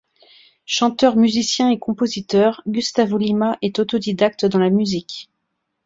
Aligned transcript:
Chanteur, 0.65 1.15
musicien 1.15 1.69
et 1.69 1.77
compositeur, 1.77 2.63
Gusttavo 2.67 3.19
Lima 3.19 3.59
est 3.61 3.77
autodidacte 3.77 4.47
dans 4.47 4.57
la 4.57 4.71
musique. 4.71 5.29